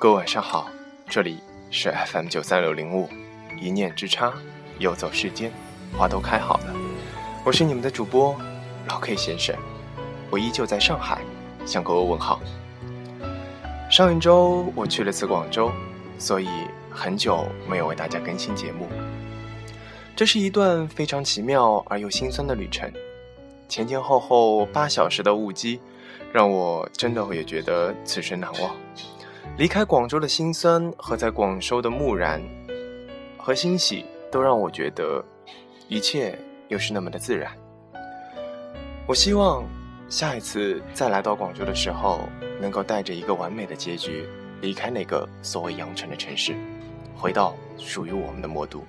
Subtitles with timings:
[0.00, 0.70] 各位晚上好，
[1.10, 3.06] 这里是 FM 九三六零五，
[3.60, 4.32] 一念之差，
[4.78, 5.52] 游走世间，
[5.94, 6.74] 花都开好了。
[7.44, 8.34] 我是你们的主播
[8.88, 9.54] 老 K 先生，
[10.30, 11.20] 我依旧在上海
[11.66, 12.40] 向各位问好。
[13.90, 15.70] 上一周我去了次广州，
[16.18, 16.48] 所以
[16.90, 18.88] 很久没有为大家更新节目。
[20.16, 22.90] 这是一段非常奇妙而又心酸的旅程，
[23.68, 25.78] 前前后后八小时的误机，
[26.32, 28.74] 让我真的也觉得此生难忘。
[29.56, 32.40] 离开广州的辛酸和在广州的木然
[33.36, 35.24] 和欣喜，都让我觉得
[35.88, 37.50] 一切又是那么的自然。
[39.06, 39.64] 我希望
[40.08, 42.20] 下一次再来到广州的时候，
[42.60, 44.26] 能够带着一个完美的结局，
[44.60, 46.54] 离开那个所谓羊城的城市，
[47.16, 48.84] 回到属于我们的魔都。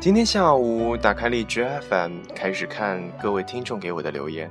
[0.00, 4.50] 今天下午打开荔枝 FM，开始看各位听众给我的留言。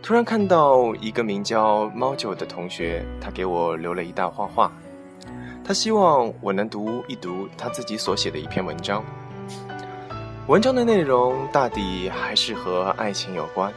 [0.00, 4.72] 突然看到一个名叫猫九的同学，他给我留了一大画画，
[5.62, 9.04] 他希望我能读一读他自己所写的一篇文章。
[10.46, 13.70] 文章的内容大抵还是和爱情有关，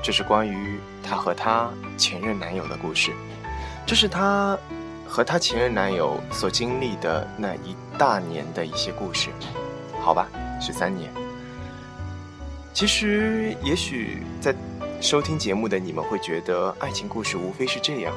[0.00, 3.10] 这是关于他和他前任男友的故事，
[3.84, 4.56] 这是他
[5.08, 9.30] 和他前任男友所经历的那一大年的一些故事，
[10.00, 10.28] 好吧，
[10.60, 11.10] 是三年。
[12.72, 14.54] 其实，也许在。
[15.00, 18.14] 收听节目的你们会觉得爱情故事无非是这样，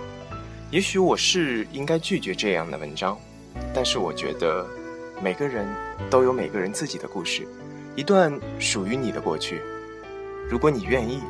[0.72, 3.18] 也许我是应该拒绝这样的文章，
[3.74, 4.66] 但是我觉得
[5.22, 5.68] 每个人
[6.10, 7.46] 都有每个人自己的故事，
[7.96, 9.62] 一段属于你的过去。
[10.50, 11.22] 如果你愿意，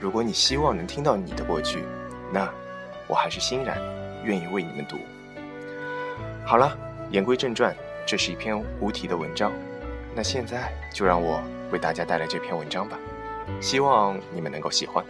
[0.00, 1.84] 如果你希望能听到你的过去，
[2.32, 2.52] 那
[3.06, 3.80] 我还是欣然
[4.24, 4.96] 愿意为你们读。
[6.44, 6.76] 好了，
[7.10, 9.52] 言归正传，这是一篇无题的文章，
[10.16, 12.98] 那现在就让我为大家带来这篇文章吧。
[13.58, 15.04] 希望你们能够喜欢。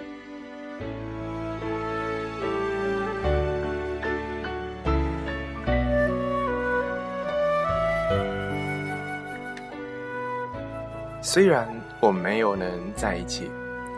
[11.23, 11.69] 虽然
[12.01, 13.51] 我们没有能在一起，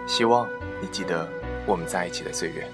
[0.07, 0.47] 希望
[0.83, 1.27] 你记得
[1.65, 2.67] 我们在一起的岁月。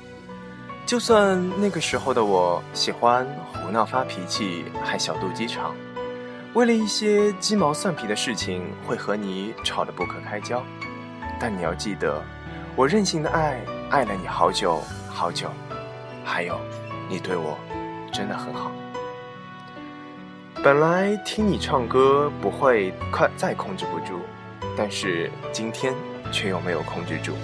[0.84, 5.76] 就算那个时候的我喜欢胡闹发脾气，还小肚鸡肠，
[6.54, 10.60] 为了一些鸡毛蒜皮的事情会和你吵得不可开交。
[11.40, 12.22] 但你要记得，
[12.74, 13.60] 我任性的爱
[13.90, 15.50] 爱了你好久好久，
[16.24, 16.58] 还有，
[17.08, 17.56] 你对我
[18.12, 18.70] 真的很好。
[20.62, 24.20] 本来听你唱歌不会快再控制不住，
[24.76, 25.94] 但是今天
[26.32, 27.34] 却又没有控制住，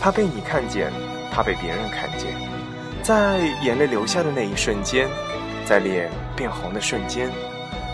[0.00, 0.92] 怕被你看见，
[1.32, 2.34] 怕被别人看见，
[3.02, 5.08] 在眼泪流下的那一瞬间，
[5.64, 7.30] 在脸变红的瞬间，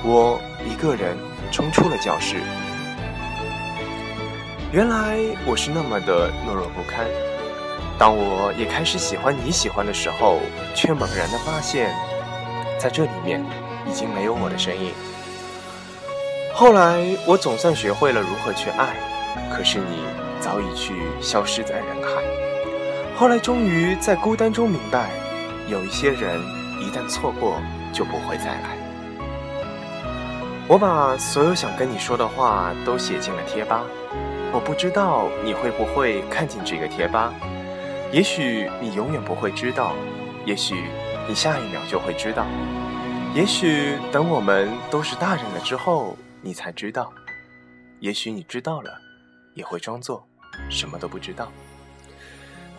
[0.03, 1.17] 我一个人
[1.53, 2.37] 冲出了教室。
[4.73, 7.05] 原来我是那么的懦弱不堪。
[7.99, 10.39] 当我也开始喜欢你喜欢的时候，
[10.77, 11.93] 却猛然的发现，
[12.79, 13.45] 在这里面
[13.85, 14.93] 已经没有我的身影。
[16.55, 18.95] 后来我总算学会了如何去爱，
[19.53, 20.05] 可是你
[20.39, 22.23] 早已去消失在人海。
[23.17, 25.11] 后来终于在孤单中明白，
[25.67, 26.41] 有一些人
[26.81, 27.61] 一旦错过
[27.93, 28.79] 就不会再来。
[30.69, 33.83] 我把所有想跟你说的话都写进了贴吧。
[34.53, 37.33] 我不知道你会不会看见这个贴吧，
[38.13, 39.95] 也许你永远不会知道，
[40.45, 40.89] 也许
[41.29, 42.45] 你下一秒就会知道，
[43.33, 47.13] 也许等我们都是大人了之后你才知道，
[48.01, 49.01] 也许你知道了，
[49.55, 50.27] 也会装作
[50.69, 51.51] 什么都不知道。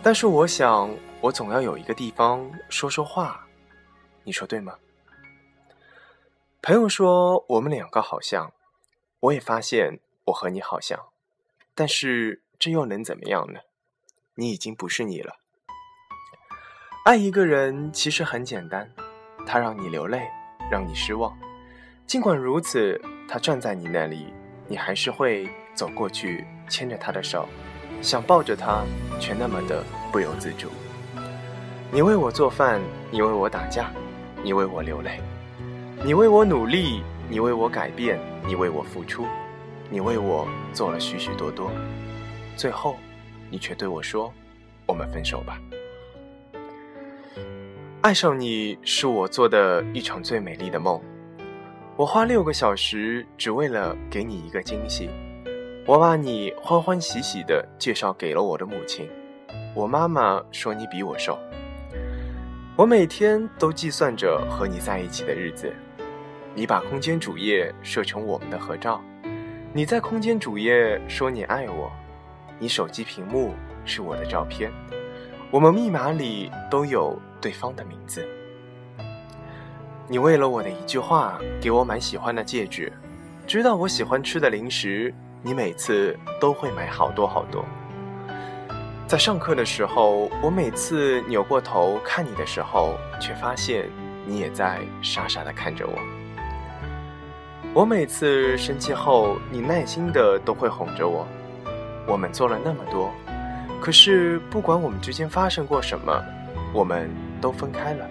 [0.03, 0.89] 但是我想，
[1.21, 3.47] 我总要有一个地方说说话，
[4.25, 4.75] 你说对吗？
[6.61, 8.51] 朋友说我们两个好像，
[9.21, 11.10] 我也发现我和你好像。
[11.73, 13.59] 但是这又能怎么样呢？
[14.35, 15.33] 你已经不是你了。
[17.05, 18.89] 爱一个人其实很简单，
[19.45, 20.27] 他让你流泪，
[20.69, 21.37] 让你失望。
[22.05, 24.33] 尽管如此，他站在你那里，
[24.67, 27.47] 你还是会走过去牵着他的手，
[28.01, 28.84] 想抱着他，
[29.19, 30.69] 却那么的不由自主。
[31.91, 32.79] 你为我做饭，
[33.09, 33.91] 你为我打架，
[34.43, 35.19] 你为我流泪，
[36.03, 39.25] 你为我努力，你为我改变，你为我付出。
[39.93, 41.70] 你为我做了许许多多，
[42.55, 42.96] 最后，
[43.49, 44.34] 你却对我说
[44.88, 45.59] ：“我们分手吧。”
[47.99, 50.99] 爱上你是我做的一场最美丽的梦。
[51.97, 55.09] 我花六个小时只为了给你一个惊喜。
[55.85, 59.09] 我把你欢欢喜喜的介绍给了我的母亲。
[59.76, 61.37] 我妈妈说你比我瘦。
[62.78, 65.70] 我每天都计算着和你在一起的日子。
[66.55, 69.03] 你把空间主页设成我们的合照。
[69.73, 71.90] 你在空间主页说你爱我，
[72.59, 73.53] 你手机屏幕
[73.85, 74.70] 是我的照片，
[75.50, 78.28] 我们密码里都有对方的名字。
[80.09, 82.91] 你为了我的一句话给我买喜欢的戒指，
[83.47, 87.64] 知道我喜欢吃的零食，你每次都会买好多好多。
[89.08, 93.90] 在上课的时候，我每次扭过头看你的时候，却发现
[94.26, 96.21] 你也在傻傻的看着我。
[97.73, 101.26] 我每次生气后，你耐心的都会哄着我。
[102.06, 103.09] 我们做了那么多，
[103.79, 106.22] 可是不管我们之间发生过什么，
[106.73, 107.09] 我们
[107.40, 108.06] 都分开了。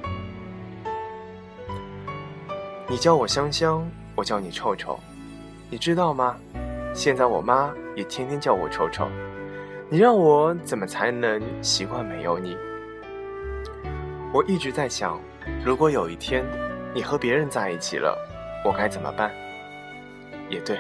[2.89, 4.99] 你叫我香香，我叫你臭臭，
[5.69, 6.37] 你知道吗？
[6.95, 9.07] 现在我妈也天天叫我臭臭。
[9.91, 12.57] 你让我怎么才能习惯没有你？
[14.33, 15.21] 我一直在想，
[15.63, 16.47] 如果有一天
[16.95, 18.17] 你和别人在一起了，
[18.65, 19.31] 我该怎么办？
[20.51, 20.79] 也对，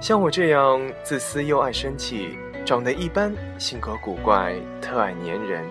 [0.00, 5.64] 像我这样自私又爱生气、长得一般、性格古怪、特爱粘人、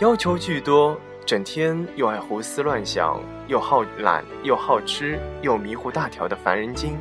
[0.00, 0.98] 要求巨多。
[1.24, 6.98] 整天又爱胡思乱想，又好懒，又好吃，又迷糊大条的烦人精，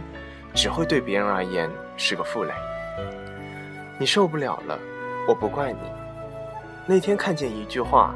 [0.53, 1.67] 只会对别人而言
[1.97, 2.53] 是个负累。
[3.97, 4.77] 你受不了了，
[5.27, 5.79] 我不怪你。
[6.85, 8.13] 那天看见一句话，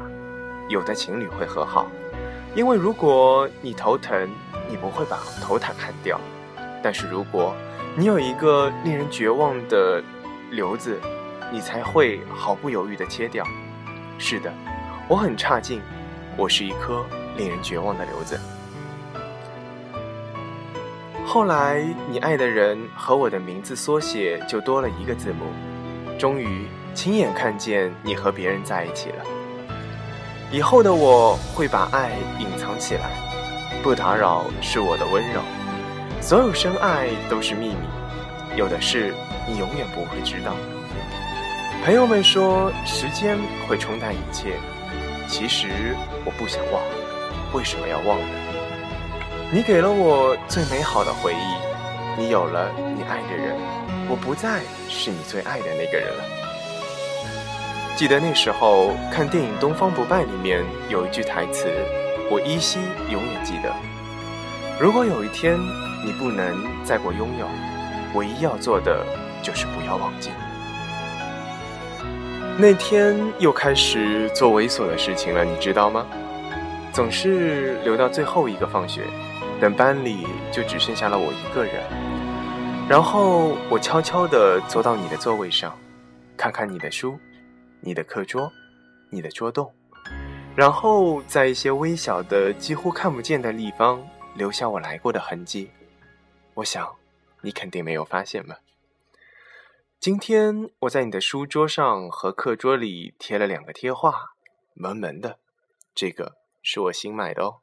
[0.68, 1.88] 有的情侣会和好，
[2.54, 4.30] 因为如果你头疼，
[4.70, 6.18] 你不会把头毯砍掉；
[6.86, 7.52] 但是如果
[7.96, 10.00] 你有一个令人绝望的
[10.52, 11.00] 瘤子，
[11.50, 13.44] 你才会毫不犹豫地切掉。
[14.18, 14.54] 是的，
[15.08, 15.82] 我很差劲。
[16.36, 17.04] 我是一颗
[17.36, 18.38] 令人绝望的瘤子。
[21.26, 25.46] 后来，你爱的人和我的名字缩写就多了一个字母。
[26.16, 29.24] 终于，亲眼看见你和别人在一起了。
[30.52, 33.10] 以后的我会把爱隐藏起来，
[33.82, 35.40] 不打扰是我的温柔。
[36.26, 39.14] 所有深爱都是秘密，有的事
[39.46, 40.56] 你永远不会知道。
[41.84, 43.38] 朋友们说，时间
[43.68, 44.54] 会冲淡一切。
[45.28, 45.68] 其实
[46.24, 46.82] 我不想忘，
[47.54, 48.26] 为什么要忘呢？
[49.52, 53.54] 你给了我最美好的回忆，你有了你爱的人，
[54.08, 56.24] 我不再是你最爱的那个人了。
[57.94, 61.68] 记得那时候看电影《东方不败》里面有一句台词，
[62.28, 62.80] 我依稀
[63.12, 63.72] 永远记得：
[64.78, 65.58] 如果有一天
[66.04, 67.48] 你不能再过拥有，
[68.14, 69.06] 唯一要做的
[69.42, 70.28] 就是不要忘记。
[72.58, 76.06] 那天又开始做猥琐的事情了，你知道吗？
[76.92, 79.00] 总是留到最后一个放学，
[79.58, 81.74] 等班里就只剩下了我一个人。
[82.86, 85.74] 然后我悄悄地坐到你的座位上，
[86.36, 87.18] 看看你的书、
[87.80, 88.52] 你的课桌、
[89.08, 89.72] 你的桌洞，
[90.54, 93.98] 然后在一些微小的、几乎看不见的地方
[94.36, 95.70] 留下我来过的痕迹。
[96.54, 96.96] 我想，
[97.42, 98.58] 你肯定没有发现吧。
[99.98, 104.34] 今天我在你的书桌上和课桌里贴了两个贴画，
[104.74, 105.38] 萌萌的，
[105.94, 107.56] 这个是我新买的哦。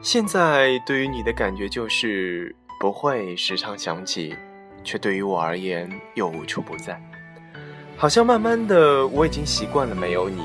[0.00, 4.36] 现在对于你的感觉就是不会时常想起，
[4.82, 7.00] 却对于我而言又无处不在，
[7.96, 10.42] 好像慢慢的我已经习惯了没有你，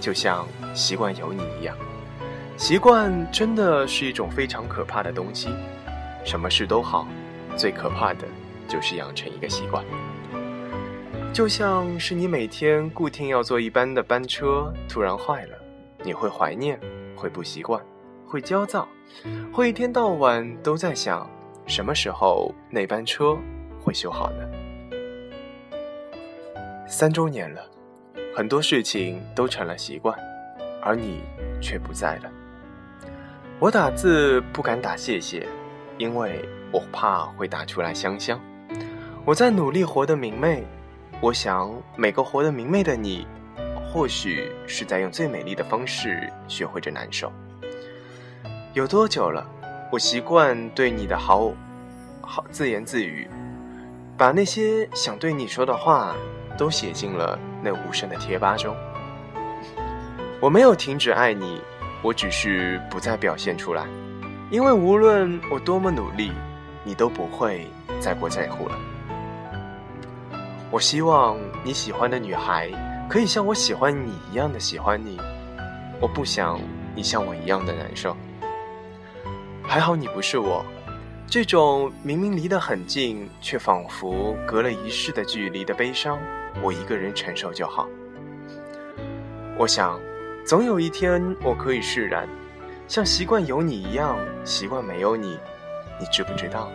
[0.00, 1.76] 就像习惯有你一样。
[2.56, 5.48] 习惯真的是一种非常可怕的东西。
[6.24, 7.06] 什么事都好，
[7.56, 8.26] 最可怕的
[8.68, 9.84] 就是养成一个习惯。
[11.32, 15.58] 就像是你每天固定要坐一班的班车突然坏了，
[16.04, 16.78] 你会怀念，
[17.16, 17.82] 会不习惯，
[18.26, 18.86] 会焦躁，
[19.52, 21.28] 会一天到晚都在想
[21.66, 23.36] 什么时候那班车
[23.80, 24.46] 会修好呢？
[26.86, 27.66] 三周年了，
[28.34, 30.18] 很多事情都成了习惯，
[30.80, 31.22] 而你
[31.60, 32.30] 却不在了。
[33.58, 35.46] 我打字不敢打谢谢。
[35.98, 38.40] 因为我怕会打出来香香，
[39.24, 40.64] 我在努力活得明媚。
[41.20, 43.24] 我想每个活得明媚的你，
[43.86, 47.30] 或许是在用最美丽的方式学会着难受。
[48.72, 49.46] 有多久了？
[49.92, 51.52] 我习惯对你的好，
[52.22, 53.28] 好自言自语，
[54.16, 56.16] 把那些想对你说的话
[56.56, 58.76] 都写进了那无声的贴吧中。
[60.40, 61.60] 我没有停止爱你，
[62.02, 63.86] 我只是不再表现出来。
[64.50, 66.32] 因为无论我多么努力，
[66.84, 67.66] 你都不会
[68.00, 68.76] 再过在乎了。
[70.70, 72.70] 我希望你喜欢的女孩
[73.08, 75.18] 可以像我喜欢你一样的喜欢你。
[76.00, 76.60] 我不想
[76.94, 78.16] 你像我一样的难受。
[79.62, 80.64] 还好你不是我，
[81.26, 86.18] 这种明明离得很近，却仿佛隔了一世的距离的悲伤，
[86.60, 87.88] 我一个人承受就好。
[89.56, 90.00] 我想，
[90.44, 92.28] 总有一天我可以释然。
[92.88, 95.38] 像习惯有你一样，习惯没有你，
[95.98, 96.68] 你知不知道？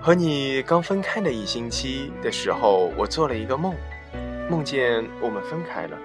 [0.00, 3.74] 和你刚分开的一星期的时候，我做了一个梦，
[4.50, 5.96] 梦见我们分开了，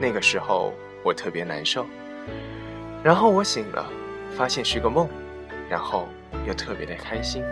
[0.00, 1.86] 那个时候我特别难受。
[3.02, 3.86] 然后我醒了，
[4.36, 5.08] 发现是个梦，
[5.68, 6.08] 然后
[6.46, 7.42] 又特别的开心。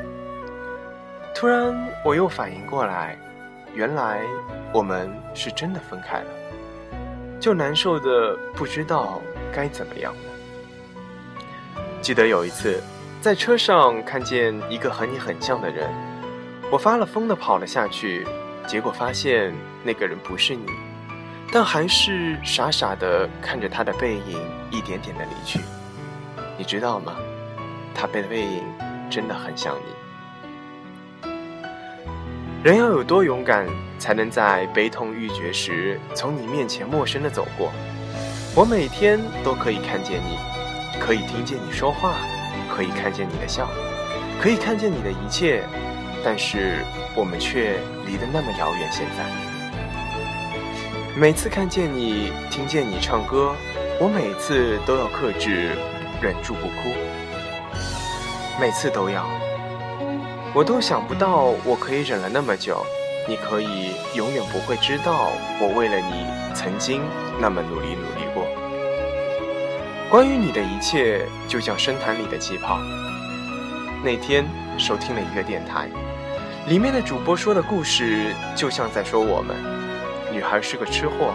[1.45, 3.19] 突然我又反应过来，
[3.75, 4.23] 原来
[4.73, 6.31] 我们是真的分开了，
[7.39, 9.21] 就难受的不知道
[9.53, 11.83] 该怎么样了。
[12.01, 12.83] 记得有一次，
[13.21, 15.87] 在车上看见一个和你很像的人，
[16.71, 18.27] 我发了疯的跑了下去，
[18.67, 20.65] 结果发现那个人不是你。
[21.53, 25.61] 但还是傻傻的看着他的背影一点点的离去，
[26.57, 27.15] 你知道吗？
[27.95, 28.65] 他背的背影
[29.11, 30.04] 真的很像你。
[32.65, 33.67] 人要有多勇敢，
[33.99, 37.71] 才能在悲痛欲绝时从你面前陌生的走过？
[38.57, 40.39] 我每天都可以看见你，
[40.99, 42.15] 可以听见你说话，
[42.75, 43.69] 可以看见你的笑，
[44.41, 45.63] 可以看见你的一切，
[46.25, 46.79] 但是
[47.15, 48.91] 我们却离得那么遥远。
[48.91, 49.27] 现在。
[51.15, 53.55] 每次看见你，听见你唱歌，
[54.01, 55.77] 我每次都要克制，
[56.19, 56.95] 忍住不哭。
[58.59, 59.29] 每次都要，
[60.55, 62.87] 我都想不到我可以忍了那么久。
[63.27, 67.03] 你可以永远不会知道，我为了你曾经
[67.41, 68.47] 那么努力努力过。
[70.11, 72.79] 关于你的一切，就像深潭里的气泡。
[74.05, 74.45] 那天
[74.79, 75.89] 收听了一个电台，
[76.69, 79.57] 里面的主播说的故事，就像在说我们。
[80.31, 81.33] 女孩是个吃货，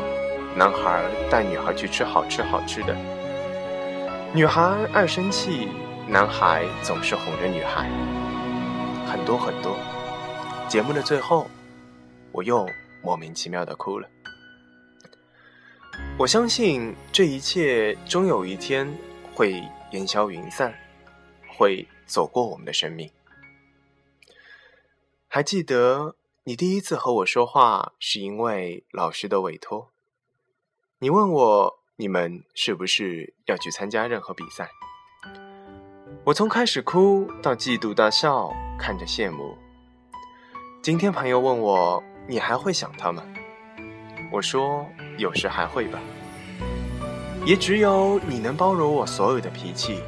[0.56, 2.96] 男孩带女孩去吃好吃好吃的。
[4.32, 5.70] 女孩爱生气，
[6.08, 7.90] 男孩总是哄着女孩。
[9.10, 9.76] 很多很多。
[10.70, 11.50] 节目的最后，
[12.32, 12.70] 我又
[13.04, 14.08] 莫名其妙的哭了。
[16.18, 18.88] 我相信这一切终有一天
[19.34, 19.64] 会
[19.94, 20.74] 烟消云散，
[21.48, 23.10] 会走过我们的生命。
[25.28, 26.16] 还记得。
[26.46, 29.92] 你第一次和我说话是因为老师的委托。
[30.98, 34.72] 你问我你们是不是要去参加任何比赛？
[36.30, 39.58] 我从开始哭到嫉妒到笑，看着羡慕。
[40.80, 43.24] 今天朋友问我你还会想他吗？
[44.32, 44.86] 我说
[45.18, 46.00] 有时还会吧。
[47.48, 50.04] 也只有你能包容我所有的脾气。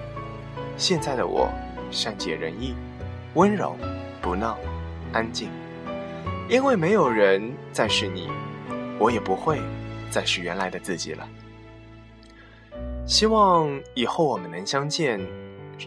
[0.77, 1.49] 现在的我
[1.89, 2.75] 善解人意，
[3.33, 3.75] 温柔，
[4.21, 4.59] 不闹，
[5.11, 5.49] 安静。
[6.47, 8.29] 因为没有人再是你，
[8.99, 9.59] 我也不会
[10.11, 11.27] 再是原来的自己了。
[13.07, 15.19] 希望以后我们能相见，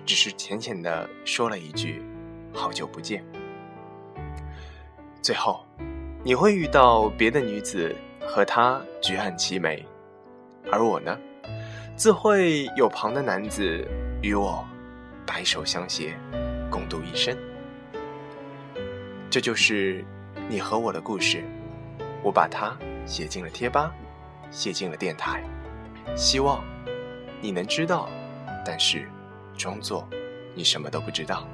[0.05, 2.03] 只是浅浅的说了一句
[2.53, 3.25] “好久不见”。
[5.23, 5.65] 最后，
[6.23, 9.85] 你会遇到别的女子和她举案齐眉，
[10.71, 11.19] 而我呢，
[11.97, 13.87] 自会有旁的男子
[14.23, 14.65] 与我
[15.27, 16.15] 白手相携，
[16.71, 17.37] 共度一生。
[19.31, 20.05] 这就是。
[20.47, 21.43] 你和我的故事，
[22.23, 23.91] 我把它写进了贴吧，
[24.51, 25.43] 写进了电台，
[26.15, 26.63] 希望
[27.41, 28.11] 你能知道，
[28.63, 29.09] 但是
[29.57, 30.09] 装作
[30.55, 31.47] 你什么都不知道。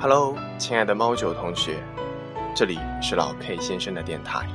[0.00, 1.82] Hello，亲爱的猫九同学，
[2.54, 4.46] 这里是老 K 先生的电台。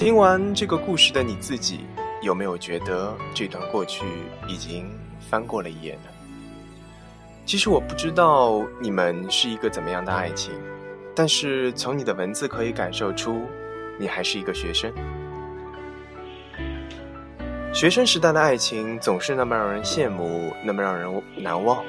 [0.00, 1.80] 听完这个故事的你自己，
[2.22, 4.02] 有没有觉得这段过去
[4.48, 4.90] 已经
[5.28, 6.08] 翻过了一页呢？
[7.44, 10.54] 其实我不知道你们是一个怎么样的爱情，
[11.14, 13.42] 但是从你的文字可以感受出，
[13.98, 14.90] 你还是一个学生。
[17.70, 21.84] 学生时代的爱情总是那么让人羡慕，那么让人难忘。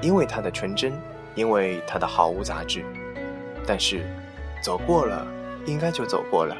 [0.00, 0.92] 因为它的纯真，
[1.34, 2.84] 因为它的毫无杂质，
[3.66, 4.06] 但是
[4.62, 5.26] 走过了，
[5.66, 6.56] 应该就走过了，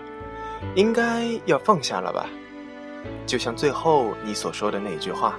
[0.74, 2.26] 应该要放下了吧？
[3.26, 5.38] 就像最后你所说的那句话：“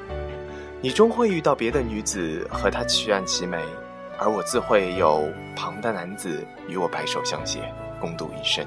[0.82, 3.62] 你终会遇到别的女子和她举案齐眉，
[4.18, 7.60] 而我自会有旁的男子与我白手相携，
[8.00, 8.66] 共度一生。”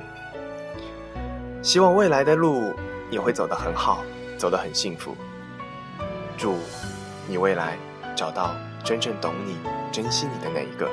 [1.63, 2.75] 希望未来的路
[3.11, 4.05] 你会走得很好，
[4.37, 5.17] 走得很幸福。
[6.37, 6.57] 祝
[7.29, 7.77] 你未来
[8.17, 8.55] 找到。
[8.83, 9.59] 真正懂你、
[9.93, 10.89] 珍惜你的那一个，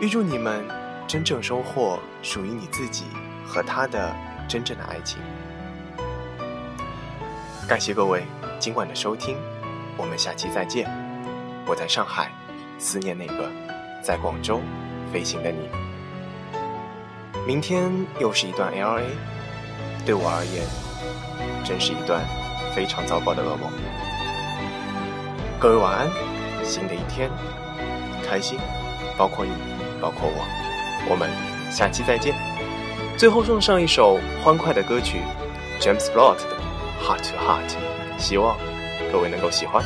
[0.00, 0.64] 预祝你们
[1.12, 3.04] 真正收获属于你自己
[3.46, 4.16] 和他的
[4.48, 5.18] 真正的爱情。
[7.68, 8.24] 感谢各位
[8.58, 9.36] 今晚的收听，
[9.98, 10.90] 我们下期再见。
[11.66, 12.32] 我在上海，
[12.78, 13.50] 思念那个
[14.02, 14.62] 在广州
[15.12, 15.68] 飞行的你。
[17.46, 19.04] 明天又是一段 L A，
[20.06, 20.64] 对我而言，
[21.62, 22.24] 真是一段
[22.74, 23.70] 非常糟糕的噩梦。
[25.60, 26.10] 各位晚安。
[26.64, 27.28] 新的一天，
[28.24, 28.58] 开心，
[29.18, 29.52] 包括你，
[30.00, 30.71] 包括我。
[31.08, 31.28] 我们
[31.70, 32.34] 下期再见。
[33.16, 35.18] 最后送上一首欢快的歌曲
[35.78, 36.56] james blunt 的
[37.00, 37.76] heart to heart
[38.18, 38.56] 希望
[39.12, 39.82] 各位能够喜欢。